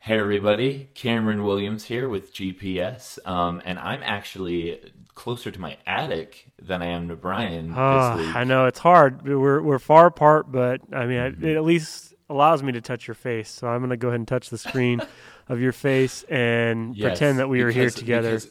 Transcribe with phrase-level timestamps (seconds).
[0.00, 4.80] Hey everybody, Cameron Williams here with GPS, um, and I'm actually
[5.14, 7.76] closer to my attic than I am to Brian week.
[7.76, 9.26] I know it's hard.
[9.26, 11.44] We're we're far apart, but I mean, Mm-hmm.
[11.46, 13.50] it at least allows me to touch your face.
[13.50, 15.02] So I'm gonna go ahead and touch the screen
[15.48, 18.30] of your face and Yes, pretend that we are here together.
[18.30, 18.48] because,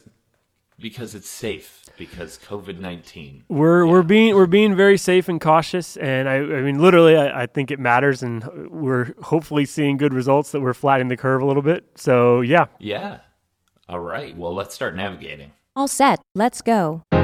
[0.78, 1.86] because it's safe.
[1.98, 3.42] Because COVID nineteen.
[3.48, 7.42] We're we're being we're being very safe and cautious, and I I mean literally I,
[7.42, 11.42] I think it matters, and we're hopefully seeing good results that we're flattening the curve
[11.42, 11.84] a little bit.
[11.96, 13.18] So yeah, Yeah.
[13.88, 14.36] All right.
[14.36, 15.52] Well, let's start navigating.
[15.74, 17.02] All set, let's go.
[17.12, 17.18] All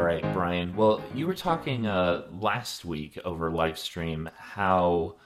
[0.00, 0.74] right, Brian.
[0.76, 5.16] Well, you were talking uh, last week over live stream how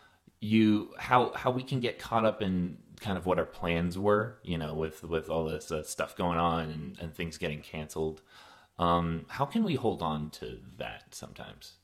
[0.41, 4.38] you how how we can get caught up in kind of what our plans were,
[4.43, 8.23] you know, with with all this uh, stuff going on and, and things getting canceled.
[8.79, 11.75] Um, how can we hold on to that sometimes?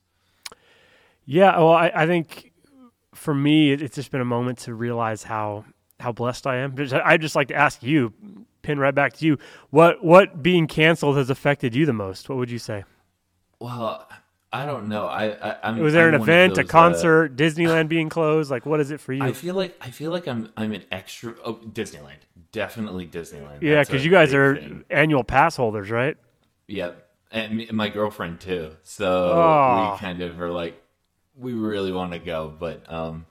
[1.25, 1.57] yeah.
[1.57, 2.53] Well, I, I think
[3.13, 5.65] for me it, it's just been a moment to realize how
[5.99, 6.75] how blessed I am.
[7.03, 8.13] I'd just like to ask you,
[8.61, 9.37] pin right back to you,
[9.69, 12.29] what what being canceled has affected you the most?
[12.29, 12.83] What would you say?
[13.59, 14.07] Well,
[14.55, 15.05] I don't know.
[15.07, 18.49] I, I I'm Was there I'm an event, a uh, concert, Disneyland being closed?
[18.49, 19.21] Like, what is it for you?
[19.21, 21.35] I feel like I feel like I'm I'm an extra.
[21.43, 22.19] Oh, Disneyland,
[22.53, 23.61] definitely Disneyland.
[23.61, 24.85] yeah, because you guys are thing.
[24.89, 26.15] annual pass holders, right?
[26.67, 28.71] Yep, and me, my girlfriend too.
[28.83, 29.91] So Oh.
[29.91, 30.81] we kind of are like,
[31.35, 33.25] we really want to go, but um,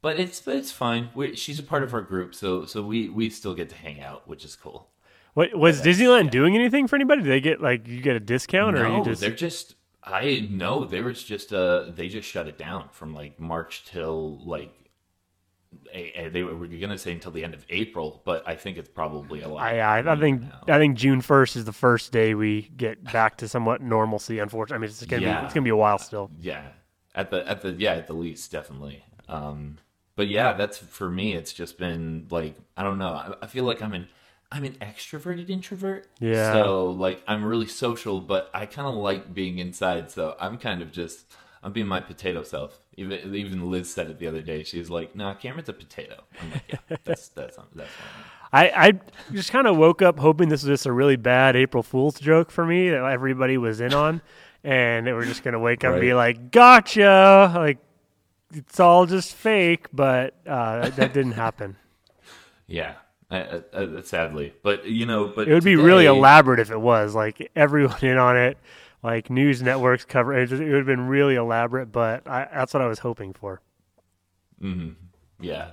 [0.00, 1.10] but it's but it's fine.
[1.12, 4.00] We, she's a part of our group, so so we we still get to hang
[4.00, 4.88] out, which is cool.
[5.34, 7.22] What was Disneyland doing anything for anybody?
[7.22, 9.74] Did they get like you get a discount, or no, you just they're just.
[10.04, 14.38] I know they were just uh they just shut it down from like March till
[14.44, 14.72] like
[15.94, 18.88] a, a- they were gonna say until the end of April, but I think it's
[18.88, 19.62] probably a lot.
[19.62, 20.74] I, I, I think now.
[20.74, 24.38] I think June first is the first day we get back to somewhat normalcy.
[24.38, 26.30] Unfortunately, I mean it's gonna be it's gonna be a while still.
[26.40, 26.68] yeah
[27.14, 29.76] at the at the yeah at the least definitely um
[30.16, 33.64] but yeah that's for me it's just been like i don't know i, I feel
[33.64, 34.08] like i'm an
[34.52, 36.06] i'm an extroverted introvert.
[36.20, 36.52] Yeah.
[36.52, 40.82] so like i'm really social but i kind of like being inside so i'm kind
[40.82, 41.32] of just
[41.62, 42.78] i'm being my potato self.
[42.96, 44.62] Even even liz said it the other day.
[44.64, 46.22] She's like nah cameron's a potato.
[46.40, 48.92] I'm like yeah that's that's that's fine I, I
[49.32, 52.50] just kind of woke up hoping this was just a really bad April Fool's joke
[52.50, 54.20] for me that everybody was in on,
[54.64, 57.78] and they were just gonna wake up and be like, "Gotcha!" Like
[58.52, 61.76] it's all just fake, but uh, that didn't happen.
[62.66, 62.94] yeah
[63.32, 66.80] I, I, I, sadly but you know but It would be really elaborate if it
[66.80, 68.58] was like everyone in on it,
[69.02, 70.52] like news networks cover it.
[70.52, 73.60] It would have been really elaborate, but I, that's what I was hoping for.
[74.62, 74.90] Mm-hmm.
[75.40, 75.70] Yeah,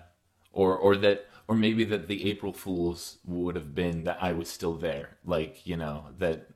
[0.52, 4.50] or or that, or maybe that the April Fools would have been that I was
[4.50, 6.48] still there, like you know that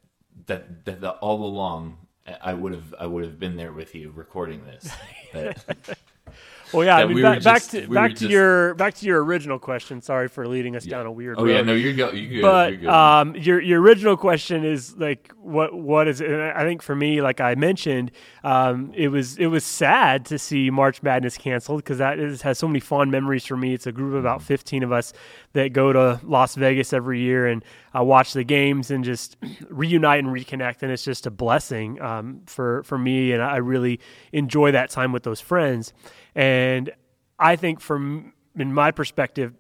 [0.48, 1.98] that that, that all along
[2.42, 4.90] I would have I would have been there with you recording this.
[5.34, 5.98] That-
[6.74, 6.98] Well, yeah.
[6.98, 9.60] I mean, we back, back to we back to just- your back to your original
[9.60, 10.02] question.
[10.02, 11.52] Sorry for leading us down a weird oh road.
[11.52, 12.42] yeah, no, you're go, you're good.
[12.42, 12.90] but you're good.
[12.90, 16.30] um, your your original question is like what what is it?
[16.30, 18.12] And I think for me, like I mentioned,
[18.44, 22.58] um, it was it was sad to see March Madness canceled because that is, has
[22.58, 23.74] so many fond memories for me.
[23.74, 25.14] It's a group of about fifteen of us
[25.54, 29.38] that go to Las Vegas every year and I watch the games and just
[29.70, 34.00] reunite and reconnect, and it's just a blessing um, for for me, and I really
[34.32, 35.94] enjoy that time with those friends.
[36.36, 36.92] And
[37.40, 39.54] I think from in my perspective,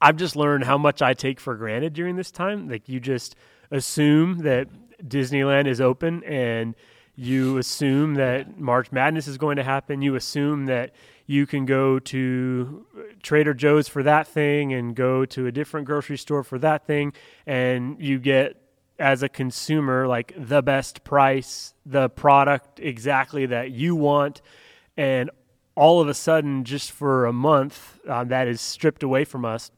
[0.00, 2.68] I've just learned how much I take for granted during this time.
[2.68, 3.36] Like you just
[3.70, 4.68] assume that
[5.04, 6.74] Disneyland is open and
[7.20, 10.00] you assume that March Madness is going to happen.
[10.00, 10.94] You assume that
[11.26, 12.86] you can go to
[13.22, 17.12] Trader Joe's for that thing and go to a different grocery store for that thing
[17.46, 18.56] and you get
[18.98, 24.40] as a consumer like the best price, the product exactly that you want
[24.96, 25.28] and
[25.74, 29.70] all of a sudden just for a month um, that is stripped away from us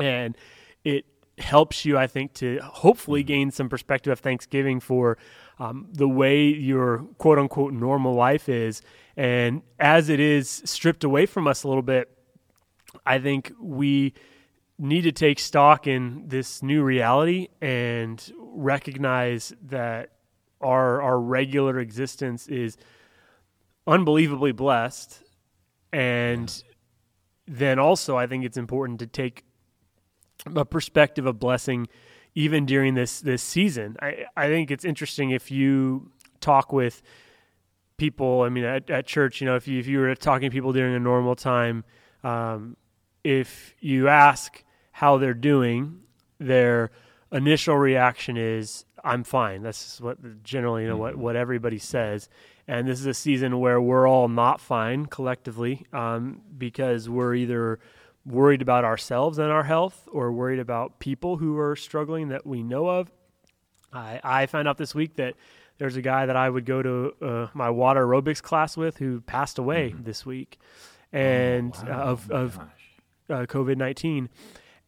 [0.00, 0.36] and
[0.84, 1.04] it
[1.38, 5.18] helps you i think to hopefully gain some perspective of thanksgiving for
[5.58, 8.82] um, the way your quote unquote normal life is.
[9.16, 12.10] And as it is stripped away from us a little bit
[13.04, 14.14] i think we
[14.78, 20.10] need to take stock in this new reality and recognize that
[20.60, 22.76] our our regular existence is
[23.86, 25.22] unbelievably blessed.
[25.92, 26.62] And
[27.46, 29.44] then also I think it's important to take
[30.56, 31.86] a perspective of blessing
[32.34, 33.96] even during this this season.
[34.00, 36.10] I I think it's interesting if you
[36.40, 37.02] talk with
[37.96, 38.42] people.
[38.42, 40.72] I mean, at, at church, you know, if you if you were talking to people
[40.72, 41.84] during a normal time,
[42.22, 42.76] um,
[43.22, 46.00] if you ask how they're doing,
[46.38, 46.90] their
[47.32, 52.28] initial reaction is "I'm fine." That's what generally you know what what everybody says,
[52.66, 57.78] And this is a season where we're all not fine collectively um, because we're either
[58.26, 62.62] worried about ourselves and our health or worried about people who are struggling that we
[62.62, 63.10] know of.
[63.92, 65.34] I, I found out this week that
[65.78, 69.20] there's a guy that I would go to uh, my water aerobics class with who
[69.20, 70.04] passed away mm-hmm.
[70.04, 70.58] this week,
[71.12, 72.00] and oh, wow.
[72.00, 72.58] uh, of, of
[73.30, 74.28] uh, COVID nineteen,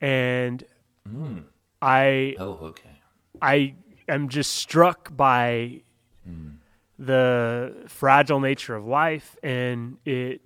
[0.00, 0.64] and
[1.08, 1.44] mm.
[1.82, 3.00] I oh okay
[3.42, 3.74] I
[4.08, 5.82] am just struck by
[6.28, 6.56] mm.
[6.98, 10.40] the fragile nature of life, and it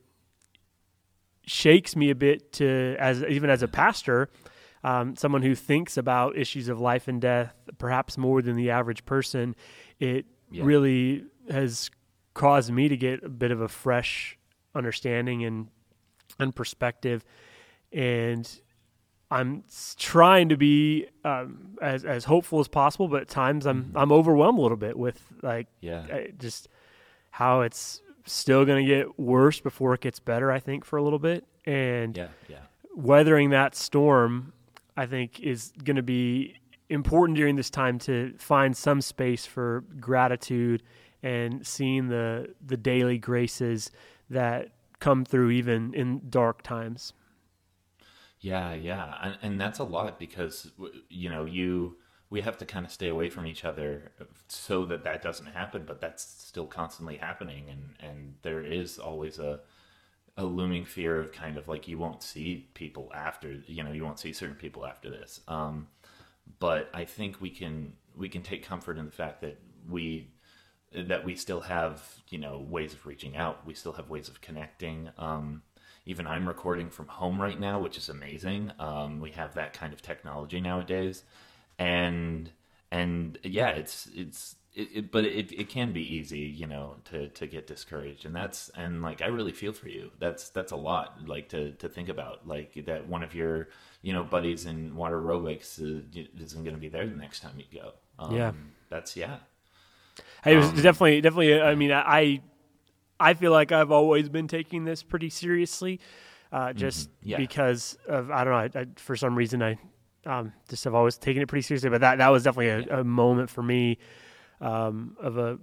[1.51, 4.31] shakes me a bit to as even as a pastor
[4.85, 9.05] um, someone who thinks about issues of life and death perhaps more than the average
[9.05, 9.55] person,
[9.99, 10.63] it yeah.
[10.65, 11.91] really has
[12.35, 14.39] caused me to get a bit of a fresh
[14.75, 15.69] understanding and
[16.39, 17.25] and perspective,
[17.93, 18.49] and
[19.31, 19.65] I'm
[19.99, 23.09] trying to be um, as as hopeful as possible.
[23.09, 23.99] But at times I'm mm-hmm.
[23.99, 26.29] I'm overwhelmed a little bit with like yeah.
[26.39, 26.69] just
[27.31, 28.01] how it's
[28.33, 30.51] still going to get worse before it gets better.
[30.51, 32.59] I think for a little bit, and yeah, yeah.
[32.95, 34.53] weathering that storm
[34.97, 36.57] I think is going to be
[36.89, 40.83] important during this time to find some space for gratitude
[41.23, 43.91] and seeing the the daily graces
[44.29, 44.69] that
[44.99, 47.13] come through even in dark times.
[48.41, 50.71] Yeah, yeah, and, and that's a lot because
[51.09, 51.97] you know you
[52.31, 54.13] we have to kind of stay away from each other
[54.47, 59.39] so that that doesn't happen, but that's still constantly happening, and and there is always
[59.39, 59.61] a
[60.37, 64.05] a looming fear of kind of like you won't see people after you know you
[64.05, 65.41] won't see certain people after this.
[65.49, 65.89] Um,
[66.59, 70.29] but i think we can we can take comfort in the fact that we
[70.93, 73.67] that we still have you know ways of reaching out.
[73.67, 75.11] We still have ways of connecting.
[75.19, 75.63] Um,
[76.07, 78.73] even i'm recording from home right now which is amazing.
[78.79, 81.25] Um, we have that kind of technology nowadays
[81.81, 82.51] and
[82.93, 87.29] and yeah it's it's it, it, but it, it can be easy, you know, to,
[87.29, 90.13] to get discouraged, and that's and like I really feel for you.
[90.21, 93.69] That's that's a lot, like to, to think about, like that one of your
[94.03, 97.55] you know buddies in water aerobics uh, isn't going to be there the next time
[97.59, 97.93] you go.
[98.19, 98.53] Um, yeah,
[98.89, 99.39] that's yeah.
[100.47, 101.61] It was um, definitely definitely.
[101.61, 102.41] I mean, I
[103.19, 105.99] I feel like I've always been taking this pretty seriously,
[106.53, 107.31] uh, just mm-hmm.
[107.31, 107.37] yeah.
[107.39, 108.81] because of I don't know.
[108.81, 109.79] I, I, for some reason, I
[110.27, 111.91] um, just have always taken it pretty seriously.
[111.91, 113.99] But that that was definitely a, a moment for me
[114.61, 115.59] um, of a,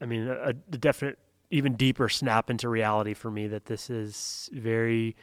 [0.00, 1.18] I mean, a, a definite,
[1.50, 5.16] even deeper snap into reality for me that this is very,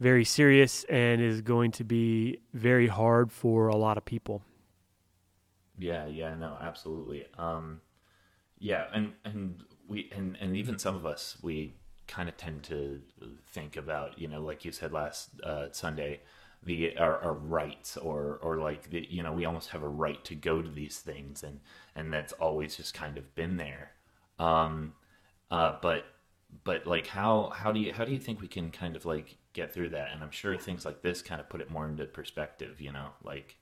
[0.00, 4.42] very serious and is going to be very hard for a lot of people.
[5.78, 7.26] Yeah, yeah, no, absolutely.
[7.38, 7.82] Um,
[8.58, 11.74] yeah, and and we and and even some of us we
[12.06, 13.00] kind of tend to
[13.48, 16.20] think about, you know, like you said last uh, Sunday,
[16.64, 20.24] the our, our, rights or or like the you know we almost have a right
[20.24, 21.60] to go to these things and
[21.94, 23.92] and that's always just kind of been there
[24.38, 24.92] um
[25.50, 26.04] uh but
[26.64, 29.36] but like how how do you how do you think we can kind of like
[29.52, 32.04] get through that and i'm sure things like this kind of put it more into
[32.04, 33.56] perspective you know like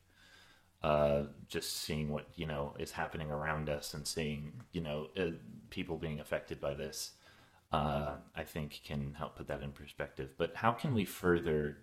[0.82, 5.26] uh just seeing what you know is happening around us and seeing you know uh,
[5.70, 7.12] people being affected by this
[7.74, 10.30] uh, I think can help put that in perspective.
[10.38, 11.78] But how can we further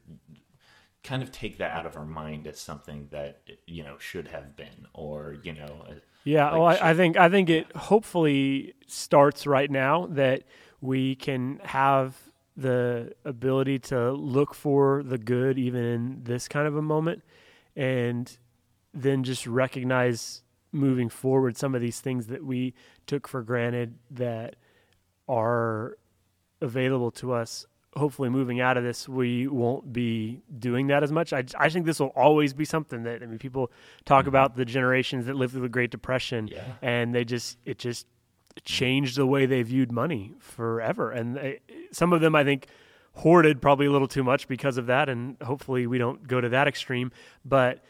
[1.03, 4.56] kind of take that out of our mind as something that you know should have
[4.56, 5.94] been or you know uh,
[6.24, 10.44] yeah like well I, I, think i think it hopefully starts right now that
[10.80, 12.15] we can have
[12.56, 17.24] the ability to look for the good even in this kind of a moment
[17.75, 18.38] and
[18.93, 22.74] then just recognize moving forward some of these things that we
[23.08, 24.55] took for granted that
[25.27, 25.98] are
[26.62, 31.33] available to us hopefully moving out of this, we won't be doing that as much.
[31.33, 33.71] I, I think this will always be something that I mean, people
[34.05, 34.29] talk mm-hmm.
[34.29, 36.63] about the generations that lived through the Great Depression, yeah.
[36.81, 38.07] and they just it just
[38.63, 41.12] changed the way they viewed money forever.
[41.12, 41.60] And they,
[41.91, 42.67] some of them, I think,
[43.13, 45.10] hoarded probably a little too much because of that.
[45.10, 47.12] And hopefully, we don't go to that extreme.
[47.43, 47.83] But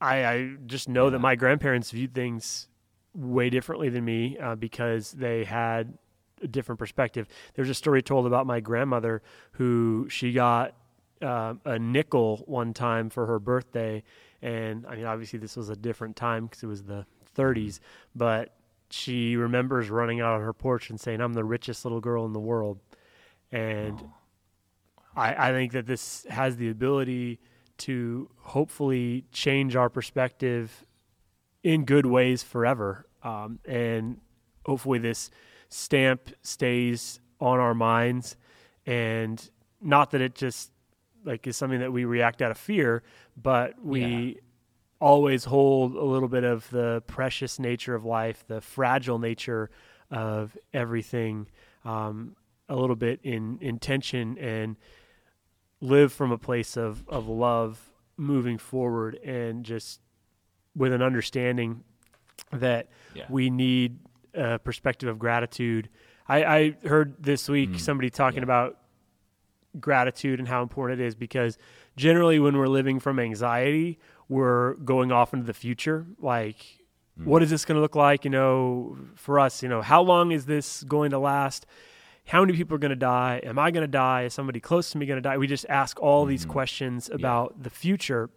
[0.00, 1.10] I, I just know yeah.
[1.10, 2.68] that my grandparents viewed things
[3.14, 5.98] way differently than me uh, because they had
[6.42, 7.28] a different perspective.
[7.54, 10.74] There's a story told about my grandmother who she got
[11.22, 14.02] uh, a nickel one time for her birthday,
[14.42, 17.06] and I mean obviously this was a different time because it was the
[17.36, 17.80] 30s,
[18.14, 18.54] but
[18.90, 22.32] she remembers running out on her porch and saying, "I'm the richest little girl in
[22.32, 22.78] the world,"
[23.52, 24.14] and oh.
[25.14, 27.38] I, I think that this has the ability
[27.78, 30.84] to hopefully change our perspective
[31.62, 34.20] in good ways forever, um, and
[34.64, 35.30] hopefully this
[35.70, 38.36] stamp stays on our minds
[38.86, 39.50] and
[39.80, 40.70] not that it just
[41.24, 43.02] like is something that we react out of fear
[43.40, 44.40] but we yeah.
[45.00, 49.70] always hold a little bit of the precious nature of life the fragile nature
[50.10, 51.46] of everything
[51.84, 52.34] um,
[52.68, 54.76] a little bit in intention and
[55.80, 60.00] live from a place of, of love moving forward and just
[60.76, 61.82] with an understanding
[62.52, 63.24] that Yeah.
[63.30, 63.98] we need
[64.34, 65.88] a perspective of gratitude.
[66.28, 68.44] I, I heard this week Mm, somebody talking yeah.
[68.44, 68.76] about
[69.78, 71.56] gratitude and how important it is because
[71.96, 76.06] generally when we're living from anxiety, we're going off into the future.
[76.20, 76.56] Like,
[77.18, 77.24] Mm.
[77.26, 78.24] what is this going to look like?
[78.24, 81.66] You know, for us, you know, how long is this going to last?
[82.26, 83.40] How many people are going to die?
[83.44, 84.22] Am I going to die?
[84.24, 85.36] Is somebody close to me going to die?
[85.36, 86.50] We just ask all these Mhm.
[86.50, 88.30] questions about the future.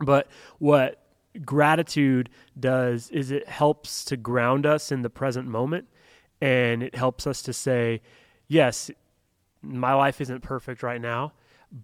[0.00, 1.01] But what
[1.44, 5.88] gratitude does is it helps to ground us in the present moment
[6.40, 8.02] and it helps us to say,
[8.48, 8.90] yes,
[9.62, 11.32] my life isn't perfect right now,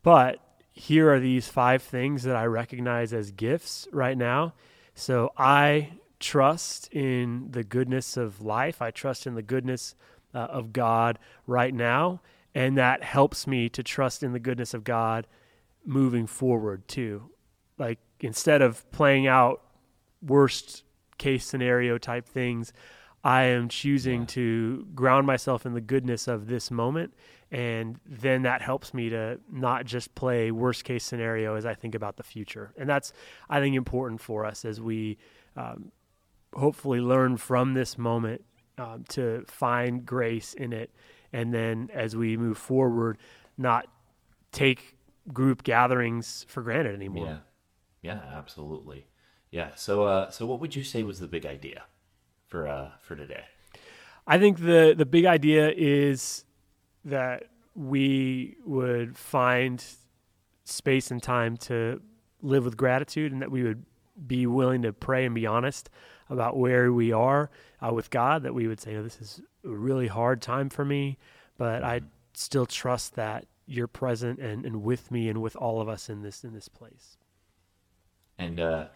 [0.03, 0.41] but
[0.73, 4.55] here are these five things that I recognize as gifts right now.
[4.95, 8.83] So I trust in the goodness of life.
[8.83, 9.95] I trust in the goodness
[10.35, 12.21] uh, of God right now.
[12.55, 15.27] And that helps me to trust in the goodness of God
[15.85, 17.31] moving forward too.
[17.79, 19.63] Like instead of playing out
[20.23, 20.85] worst
[21.19, 22.73] case scenario type things,
[23.25, 24.27] I am choosing Yeah.
[24.27, 27.15] to ground myself in the goodness of this moment.
[27.51, 31.95] And then that helps me to not just play worst case scenario as I think
[31.95, 32.73] about the future.
[32.77, 33.13] And that's,
[33.49, 35.17] I think, important for us as we
[35.57, 35.91] um,
[36.55, 38.45] hopefully learn from this moment
[38.77, 40.91] um, to find grace in it.
[41.33, 43.19] And then as we move forward,
[43.57, 43.87] not
[44.53, 44.97] take
[45.33, 47.27] group gatherings for granted anymore.
[47.27, 47.39] Yeah,
[48.09, 49.07] yeah, absolutely.
[49.51, 49.75] Yeah.
[49.75, 51.83] So, uh, so what would you say was the big idea
[52.47, 53.45] for uh, for today?
[54.27, 56.45] I think the the big idea is
[57.05, 59.85] that we would find
[60.65, 62.01] space and time to
[62.41, 63.85] live with gratitude, and that we would
[64.27, 65.91] be willing to pray and be honest
[66.31, 67.51] about where we are
[67.87, 68.43] uh, with God.
[68.43, 71.19] That we would say, oh, "This is a really hard time for me,
[71.59, 72.01] but I
[72.33, 76.23] still trust that you're present and, and with me and with all of us in
[76.23, 77.19] this in this place."
[78.39, 78.87] And uh,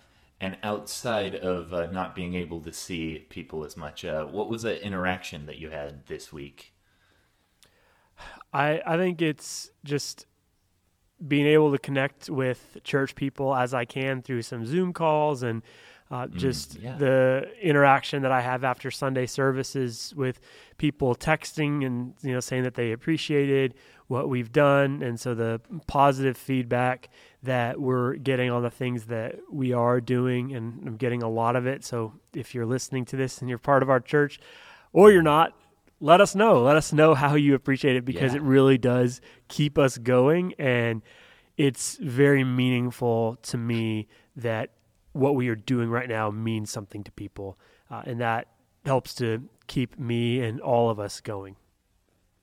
[0.41, 4.63] and outside of uh, not being able to see people as much, uh, what was
[4.63, 6.73] the interaction that you had this week?
[8.53, 10.27] I, I think it's just
[11.27, 15.63] being able to connect with church people as I can through some Zoom calls and
[16.13, 16.95] uh, just yeah.
[16.97, 20.41] the interaction that I have after Sunday services with
[20.77, 23.75] people texting and you know saying that they appreciated
[24.09, 27.09] what we've done and so the positive feedback
[27.43, 31.57] that we're getting on the things that we are doing and I'm getting a lot
[31.57, 34.39] of it so if you're listening to this and you're part of our church
[34.93, 35.55] or you're not
[35.99, 36.61] let us know.
[36.63, 38.39] Let us know how you appreciate it because Yeah.
[38.41, 40.53] it really does keep us going.
[40.59, 41.01] And
[41.57, 44.71] it's very meaningful to me that
[45.13, 47.59] what we are doing right now means something to people.
[47.91, 48.49] Uh, and that
[48.85, 51.57] helps to keep me and all of us going.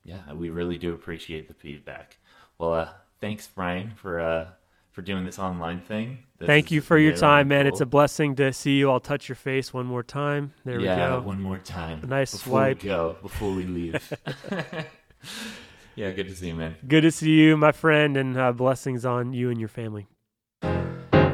[0.04, 2.18] Yeah, we really do appreciate the feedback.
[2.58, 2.88] Well, uh,
[3.20, 4.48] thanks, Brian, for uh,
[4.90, 6.18] for doing this online thing.
[6.38, 7.66] This Thank you for your time, man.
[7.66, 8.90] It's a blessing to see you.
[8.90, 10.52] I'll touch your face one more time.
[10.64, 11.26] There yeah, we go.
[11.26, 12.02] one more time.
[12.02, 12.82] A nice before swipe.
[12.82, 14.12] we go, before we leave.
[15.94, 16.76] yeah, good to see you, man.
[16.86, 20.06] Good to see you, my friend, and uh, blessings on you and your family.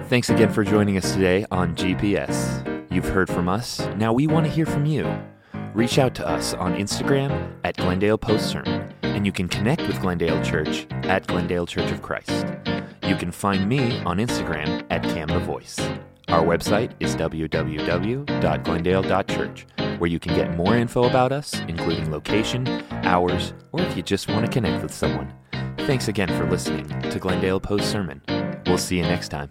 [0.09, 2.63] Thanks again for joining us today on GPS.
[2.93, 3.81] You've heard from us.
[3.97, 5.05] Now we want to hear from you.
[5.75, 10.01] Reach out to us on Instagram at Glendale Post Sermon, and you can connect with
[10.01, 12.47] Glendale Church at Glendale Church of Christ.
[13.03, 15.81] You can find me on Instagram at Cam Voice.
[16.29, 19.67] Our website is www.glendale.church,
[19.99, 24.29] where you can get more info about us, including location, hours, or if you just
[24.29, 25.35] want to connect with someone.
[25.79, 28.23] Thanks again for listening to Glendale Post Sermon.
[28.67, 29.51] We'll see you next time.